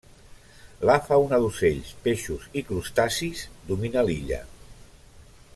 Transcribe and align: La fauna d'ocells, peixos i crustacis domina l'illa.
La 0.89 0.95
fauna 1.09 1.39
d'ocells, 1.43 1.91
peixos 2.07 2.49
i 2.61 2.65
crustacis 2.71 3.47
domina 3.71 4.09
l'illa. 4.11 4.45